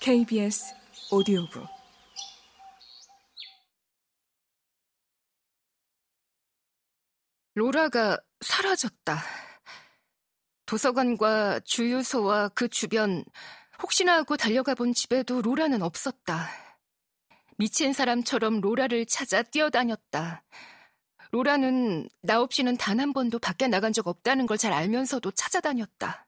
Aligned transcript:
KBS 0.00 0.74
오디오북 1.10 1.66
로라가 7.54 8.18
사라졌다. 8.40 9.18
도서관과 10.66 11.60
주유소와 11.60 12.50
그 12.50 12.68
주변 12.68 13.24
혹시나 13.82 14.14
하고 14.16 14.36
달려가 14.36 14.74
본 14.74 14.92
집에도 14.94 15.42
로라는 15.42 15.82
없었다. 15.82 16.48
미친 17.56 17.92
사람처럼 17.92 18.60
로라를 18.60 19.06
찾아 19.06 19.42
뛰어다녔다. 19.42 20.44
로라는 21.32 22.08
나 22.22 22.40
없이는 22.40 22.76
단 22.76 23.00
한 23.00 23.12
번도 23.12 23.38
밖에 23.40 23.66
나간 23.68 23.92
적 23.92 24.06
없다는 24.06 24.46
걸 24.46 24.56
잘 24.58 24.72
알면서도 24.72 25.32
찾아다녔다. 25.32 26.27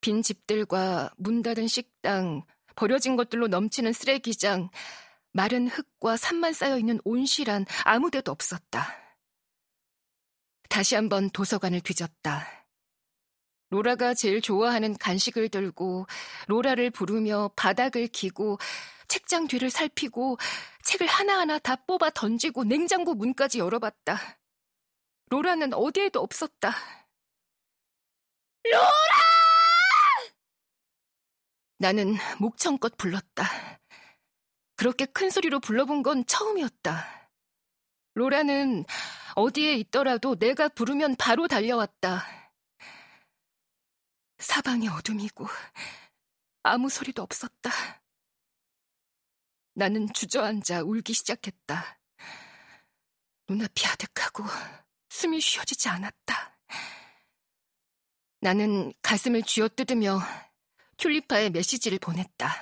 빈 0.00 0.22
집들과 0.22 1.10
문 1.16 1.42
닫은 1.42 1.68
식당, 1.68 2.42
버려진 2.76 3.16
것들로 3.16 3.48
넘치는 3.48 3.92
쓰레기장, 3.92 4.70
마른 5.32 5.68
흙과 5.68 6.16
산만 6.16 6.52
쌓여 6.52 6.78
있는 6.78 6.98
온실한 7.04 7.66
아무 7.84 8.10
데도 8.10 8.32
없었다. 8.32 8.86
다시 10.68 10.94
한번 10.94 11.30
도서관을 11.30 11.80
뒤졌다. 11.80 12.46
로라가 13.70 14.14
제일 14.14 14.40
좋아하는 14.40 14.96
간식을 14.96 15.48
들고 15.48 16.06
로라를 16.48 16.90
부르며 16.90 17.50
바닥을 17.54 18.08
기고 18.08 18.58
책장 19.06 19.46
뒤를 19.46 19.70
살피고 19.70 20.38
책을 20.84 21.06
하나하나 21.06 21.58
다 21.58 21.76
뽑아 21.76 22.10
던지고 22.10 22.64
냉장고 22.64 23.14
문까지 23.14 23.58
열어봤다. 23.58 24.18
로라는 25.30 25.74
어디에도 25.74 26.20
없었다. 26.20 26.72
로라! 28.64 29.19
나는 31.80 32.14
목청껏 32.38 32.98
불렀다. 32.98 33.80
그렇게 34.76 35.06
큰 35.06 35.30
소리로 35.30 35.60
불러본 35.60 36.02
건 36.02 36.26
처음이었다. 36.26 37.30
로라는 38.12 38.84
어디에 39.34 39.76
있더라도 39.76 40.36
내가 40.36 40.68
부르면 40.68 41.16
바로 41.16 41.48
달려왔다. 41.48 42.22
사방이 44.40 44.88
어둠이고 44.88 45.46
아무 46.64 46.90
소리도 46.90 47.22
없었다. 47.22 47.70
나는 49.72 50.12
주저앉아 50.12 50.82
울기 50.82 51.14
시작했다. 51.14 51.98
눈앞이 53.48 53.86
아득하고 53.86 54.44
숨이 55.08 55.40
쉬어지지 55.40 55.88
않았다. 55.88 56.58
나는 58.40 58.92
가슴을 59.00 59.44
쥐어뜯으며 59.44 60.20
튤리파에 61.00 61.50
메시지를 61.50 61.98
보냈다. 61.98 62.54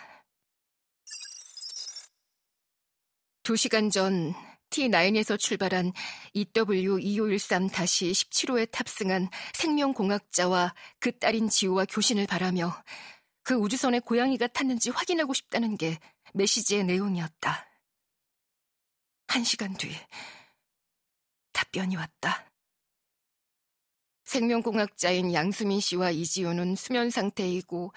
두 3.43 3.57
시간 3.57 3.91
전 3.91 4.33
T9에서 4.71 5.39
출발한 5.39 5.93
EW2513-17호에 6.37 8.71
탑승한 8.71 9.29
생명공학자와 9.55 10.75
그 11.01 11.19
딸인 11.19 11.49
지우와 11.49 11.87
교신을 11.87 12.29
바라며 12.29 12.81
그 13.43 13.55
우주선에 13.55 13.99
고양이가 13.99 14.47
탔는지 14.49 14.91
확인하고 14.91 15.33
싶다는 15.35 15.77
게 15.77 15.99
메시지의 16.35 16.85
내용이었다. 16.85 17.67
한 19.27 19.43
시간 19.43 19.75
뒤 19.75 19.93
답변이 21.53 21.97
왔다. 21.97 22.45
생명공학자인 24.23 25.33
양수민 25.33 25.81
씨와 25.81 26.11
이지우는 26.11 26.77
수면 26.77 27.11
상태이고 27.11 27.93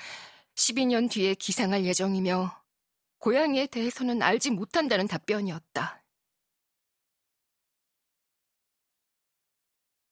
12년 0.55 1.09
뒤에 1.09 1.33
기상할 1.35 1.85
예정이며 1.85 2.63
고양이에 3.19 3.67
대해서는 3.67 4.21
알지 4.21 4.51
못한다는 4.51 5.07
답변이었다. 5.07 6.03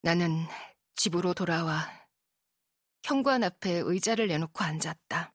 나는 0.02 0.46
집으로 0.96 1.34
돌아와 1.34 1.90
현관 3.04 3.44
앞에 3.44 3.82
의자를 3.86 4.28
내놓고 4.28 4.64
앉았다. 4.64 5.34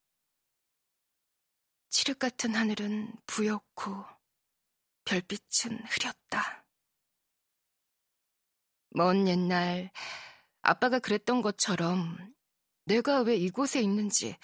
칠흑 1.90 2.18
같은 2.18 2.54
하늘은 2.54 3.12
부옇고 3.26 4.04
별빛은 5.04 5.84
흐렸다. 5.86 6.66
먼 8.90 9.28
옛날 9.28 9.90
아빠가 10.62 10.98
그랬던 10.98 11.42
것처럼 11.42 12.33
내가 12.84 13.22
왜 13.22 13.36
이곳에 13.36 13.80
있는지 13.80 14.36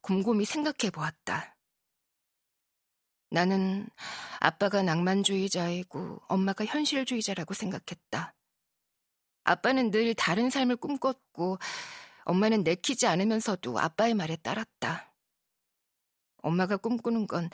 곰곰이 0.00 0.44
생각해 0.44 0.90
보았다. 0.92 1.56
나는 3.30 3.88
아빠가 4.40 4.82
낭만주의자이고 4.82 6.22
엄마가 6.28 6.64
현실주의자라고 6.64 7.54
생각했다. 7.54 8.34
아빠는 9.44 9.90
늘 9.90 10.14
다른 10.14 10.50
삶을 10.50 10.76
꿈꿨고 10.76 11.58
엄마는 12.24 12.62
내키지 12.62 13.06
않으면서도 13.06 13.78
아빠의 13.78 14.14
말에 14.14 14.36
따랐다. 14.36 15.12
엄마가 16.42 16.76
꿈꾸는 16.76 17.26
건 17.26 17.50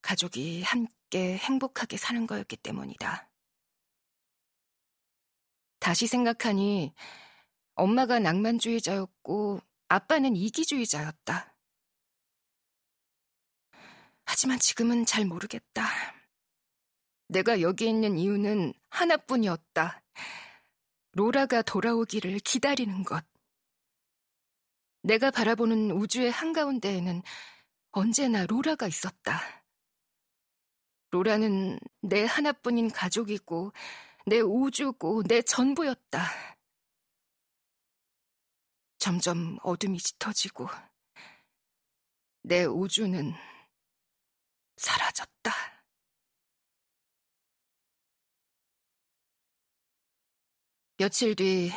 가족이 0.00 0.62
함께 0.62 1.36
행복하게 1.36 1.96
사는 1.96 2.26
거였기 2.26 2.56
때문이다. 2.56 3.28
다시 5.78 6.06
생각하니 6.06 6.94
엄마가 7.74 8.18
낭만주의자였고 8.18 9.60
아빠는 9.92 10.36
이기주의자였다. 10.36 11.54
하지만 14.24 14.58
지금은 14.58 15.04
잘 15.04 15.26
모르겠다. 15.26 15.84
내가 17.28 17.60
여기 17.60 17.90
있는 17.90 18.16
이유는 18.16 18.72
하나뿐이었다. 18.88 20.02
로라가 21.12 21.60
돌아오기를 21.60 22.38
기다리는 22.38 23.02
것. 23.02 23.22
내가 25.02 25.30
바라보는 25.30 25.90
우주의 25.90 26.30
한가운데에는 26.30 27.22
언제나 27.90 28.46
로라가 28.46 28.86
있었다. 28.86 29.42
로라는 31.10 31.78
내 32.00 32.24
하나뿐인 32.24 32.90
가족이고, 32.90 33.74
내 34.24 34.40
우주고, 34.40 35.24
내 35.24 35.42
전부였다. 35.42 36.51
점점 39.02 39.58
어둠이 39.64 39.98
짙어지고, 39.98 40.68
내 42.44 42.62
우주는 42.64 43.34
사라졌다. 44.76 45.52
며칠 50.98 51.34
뒤 51.34 51.72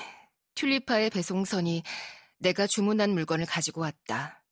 튤리파의 0.53 1.09
배송선이 1.09 1.81
내가 2.38 2.68
주문한 2.68 3.09
물건을 3.09 3.47
가지고 3.47 3.81
왔다. 3.81 4.44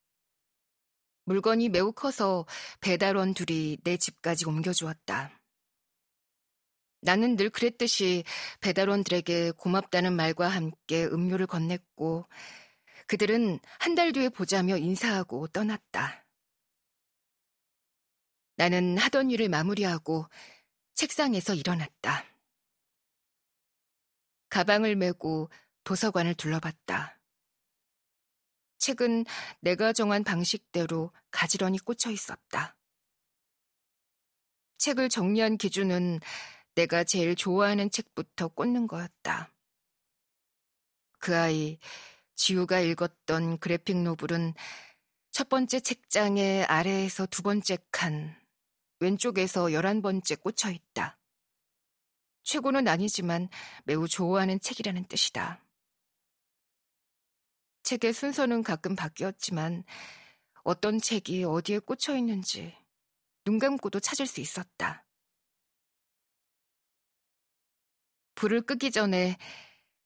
물건이 1.26 1.68
매우 1.68 1.92
커서 1.92 2.44
배달원 2.80 3.34
둘이 3.34 3.78
내 3.84 3.96
집까지 3.96 4.46
옮겨주었다. 4.46 5.30
나는 7.02 7.36
늘 7.36 7.50
그랬듯이 7.50 8.24
배달원들에게 8.60 9.52
고맙다는 9.58 10.16
말과 10.16 10.48
함께 10.48 11.04
음료를 11.04 11.46
건넸고 11.46 12.26
그들은 13.06 13.60
한 13.78 13.94
달 13.94 14.12
뒤에 14.12 14.28
보자며 14.28 14.76
인사하고 14.76 15.48
떠났다. 15.48 16.26
나는 18.56 18.98
하던 18.98 19.30
일을 19.30 19.48
마무리하고 19.48 20.26
책상에서 20.94 21.54
일어났다. 21.54 22.24
가방을 24.48 24.96
메고 24.96 25.50
도서관을 25.84 26.34
둘러봤다. 26.34 27.20
책은 28.78 29.24
내가 29.60 29.92
정한 29.92 30.24
방식대로 30.24 31.12
가지런히 31.30 31.78
꽂혀 31.78 32.10
있었다. 32.10 32.76
책을 34.78 35.08
정리한 35.08 35.56
기준은 35.56 36.20
내가 36.74 37.04
제일 37.04 37.34
좋아하는 37.34 37.90
책부터 37.90 38.48
꽂는 38.48 38.86
거였다. 38.86 39.52
그 41.18 41.36
아이, 41.36 41.78
지우가 42.36 42.80
읽었던 42.80 43.58
그래픽 43.58 43.96
노블은 43.96 44.54
첫 45.30 45.48
번째 45.48 45.80
책장의 45.80 46.64
아래에서 46.64 47.26
두 47.26 47.42
번째 47.42 47.78
칸, 47.90 48.36
왼쪽에서 49.00 49.72
열한 49.72 50.02
번째 50.02 50.36
꽂혀 50.36 50.70
있다. 50.70 51.18
최고는 52.44 52.86
아니지만 52.88 53.48
매우 53.84 54.06
좋아하는 54.06 54.60
책이라는 54.60 55.06
뜻이다. 55.06 55.64
책의 57.82 58.12
순서는 58.12 58.62
가끔 58.62 58.96
바뀌었지만 58.96 59.84
어떤 60.62 61.00
책이 61.00 61.44
어디에 61.44 61.78
꽂혀 61.80 62.16
있는지 62.16 62.74
눈 63.44 63.58
감고도 63.58 64.00
찾을 64.00 64.26
수 64.26 64.40
있었다. 64.40 65.04
불을 68.36 68.62
끄기 68.62 68.90
전에 68.90 69.36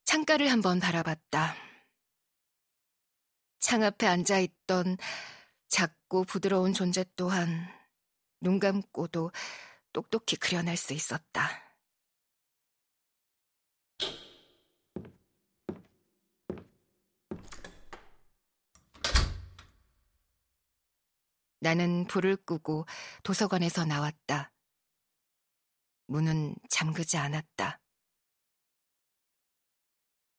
창가를 0.05 0.51
한번 0.51 0.81
바라봤다. 0.81 1.68
창 3.59 3.83
앞에 3.83 4.07
앉아 4.07 4.39
있던 4.39 4.97
차갑고 5.69 6.25
부드러운 6.25 6.73
존재 6.73 7.05
또한 7.17 7.69
눈 8.41 8.59
감고도 8.59 9.33
똑똑히 9.93 10.37
그려낼 10.37 10.77
수 10.77 10.93
있었다. 10.93 11.69
나는 21.61 22.07
불을 22.07 22.37
끄고 22.37 22.87
도서관에서 23.25 23.85
나왔다. 23.85 24.53
문은 26.07 26.55
잠그지 26.71 27.17
않았다. 27.17 27.81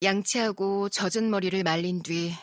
양치하고 0.01 0.87
젖은 0.89 1.29
머리를 1.29 1.61
말린 1.63 2.01
뒤 2.01 2.33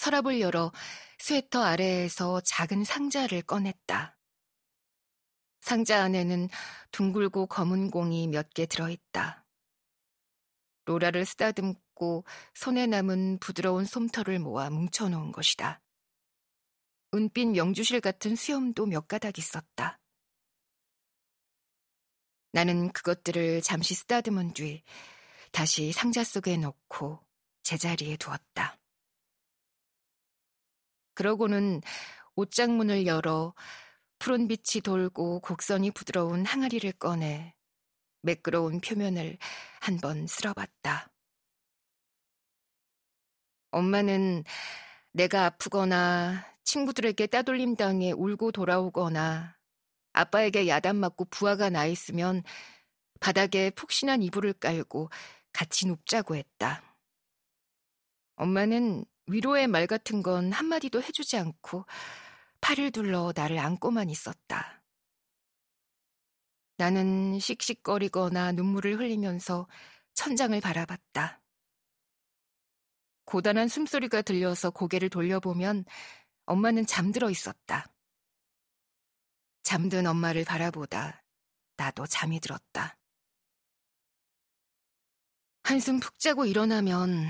서랍을 0.00 0.40
열어 0.40 0.72
스웨터 1.18 1.62
아래에서 1.62 2.40
작은 2.40 2.84
상자를 2.84 3.42
꺼냈다. 3.42 4.16
상자 5.60 6.02
안에는 6.02 6.48
둥글고 6.90 7.48
검은 7.48 7.90
공이 7.90 8.28
몇 8.28 8.48
개 8.54 8.64
들어있다. 8.64 9.44
로라를 10.86 11.26
쓰다듬고 11.26 12.24
손에 12.54 12.86
남은 12.86 13.40
부드러운 13.40 13.84
솜털을 13.84 14.38
모아 14.38 14.70
뭉쳐놓은 14.70 15.32
것이다. 15.32 15.82
은빛 17.12 17.48
명주실 17.48 18.00
같은 18.00 18.36
수염도 18.36 18.86
몇 18.86 19.06
가닥 19.06 19.36
있었다. 19.36 20.00
나는 22.52 22.90
그것들을 22.90 23.60
잠시 23.60 23.92
쓰다듬은 23.94 24.54
뒤 24.54 24.82
다시 25.52 25.92
상자 25.92 26.24
속에 26.24 26.56
넣고 26.56 27.22
제자리에 27.64 28.16
두었다. 28.16 28.79
그러고는 31.20 31.82
옷장문을 32.34 33.04
열어 33.06 33.52
푸른 34.18 34.48
빛이 34.48 34.80
돌고 34.82 35.40
곡선이 35.40 35.90
부드러운 35.90 36.46
항아리를 36.46 36.90
꺼내 36.92 37.54
매끄러운 38.22 38.80
표면을 38.80 39.36
한 39.80 39.98
번 40.00 40.26
쓸어봤다. 40.26 41.10
엄마는 43.70 44.44
내가 45.12 45.44
아프거나 45.44 46.46
친구들에게 46.64 47.26
따돌림 47.26 47.76
당해 47.76 48.12
울고 48.12 48.52
돌아오거나 48.52 49.58
아빠에게 50.14 50.68
야단 50.68 50.96
맞고 50.96 51.26
부하가 51.26 51.68
나 51.68 51.84
있으면 51.84 52.42
바닥에 53.20 53.68
푹신한 53.68 54.22
이불을 54.22 54.54
깔고 54.54 55.10
같이 55.52 55.86
눕자고 55.86 56.36
했다. 56.36 56.82
엄마는 58.36 59.04
위로의 59.30 59.66
말 59.68 59.86
같은 59.86 60.22
건 60.22 60.52
한마디도 60.52 61.02
해주지 61.02 61.36
않고 61.36 61.86
팔을 62.60 62.90
둘러 62.90 63.32
나를 63.34 63.58
안고만 63.58 64.10
있었다. 64.10 64.82
나는 66.76 67.38
씩씩거리거나 67.38 68.52
눈물을 68.52 68.98
흘리면서 68.98 69.68
천장을 70.14 70.58
바라봤다. 70.60 71.40
고단한 73.24 73.68
숨소리가 73.68 74.22
들려서 74.22 74.70
고개를 74.70 75.08
돌려보면 75.08 75.84
엄마는 76.46 76.86
잠들어 76.86 77.30
있었다. 77.30 77.86
잠든 79.62 80.06
엄마를 80.06 80.44
바라보다 80.44 81.22
나도 81.76 82.06
잠이 82.06 82.40
들었다. 82.40 82.98
한숨 85.62 86.00
푹 86.00 86.18
자고 86.18 86.46
일어나면 86.46 87.28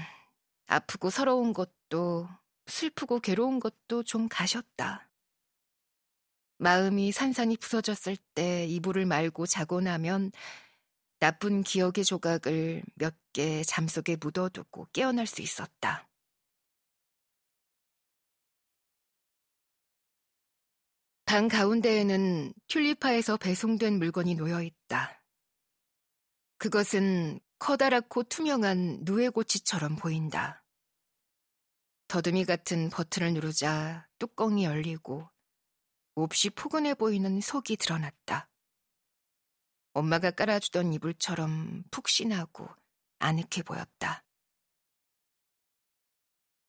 아프고 0.66 1.10
서러운 1.10 1.52
것도 1.90 2.28
슬프고 2.66 3.20
괴로운 3.20 3.60
것도 3.60 4.04
좀 4.04 4.28
가셨다. 4.28 5.10
마음이 6.58 7.12
산산이 7.12 7.56
부서졌을 7.58 8.16
때 8.34 8.66
이불을 8.66 9.06
말고 9.06 9.46
자고 9.46 9.80
나면 9.80 10.32
나쁜 11.18 11.62
기억의 11.62 12.04
조각을 12.04 12.82
몇 12.94 13.14
개 13.32 13.62
잠속에 13.62 14.16
묻어두고 14.16 14.88
깨어날 14.92 15.24
수 15.24 15.40
있었다. 15.40 16.08
방 21.26 21.46
가운데에는 21.46 22.52
튤리파에서 22.66 23.36
배송된 23.36 24.00
물건이 24.00 24.34
놓여 24.34 24.62
있다. 24.62 25.22
그것은 26.58 27.38
커다랗고 27.60 28.24
투명한 28.24 29.02
누에고치처럼 29.02 29.94
보인다. 29.94 30.59
더듬이 32.10 32.44
같은 32.44 32.90
버튼을 32.90 33.34
누르자 33.34 34.08
뚜껑이 34.18 34.64
열리고 34.64 35.30
몹시 36.16 36.50
포근해 36.50 36.94
보이는 36.94 37.40
속이 37.40 37.76
드러났다. 37.76 38.50
엄마가 39.92 40.32
깔아주던 40.32 40.92
이불처럼 40.92 41.84
푹신하고 41.92 42.68
아늑해 43.20 43.62
보였다. 43.64 44.24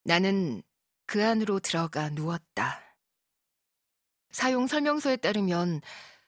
나는 0.03 0.61
그 1.07 1.25
안으로 1.25 1.59
들어가 1.59 2.11
누웠다. 2.11 2.95
사용 4.29 4.67
설명서에 4.67 5.15
따르면 5.15 5.81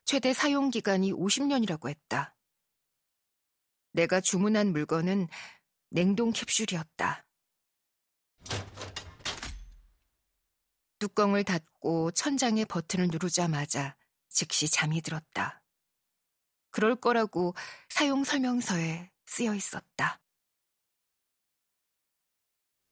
최대 0.05 0.33
사용 0.33 0.71
기간이 0.71 1.13
50년이라고 1.13 1.87
했다. 1.87 2.35
내가 3.91 4.21
주문한 4.21 4.71
물건은 4.71 5.27
냉동 5.89 6.31
캡슐이었다. 6.31 7.22
뚜껑을 11.03 11.43
닫고 11.43 12.11
천장의 12.11 12.63
버튼을 12.65 13.09
누르자마자 13.11 13.97
즉시 14.29 14.69
잠이 14.69 15.01
들었다. 15.01 15.61
그럴 16.71 16.95
거라고 16.95 17.53
사용 17.89 18.23
설명서에 18.23 19.11
쓰여 19.25 19.53
있었다. 19.53 20.21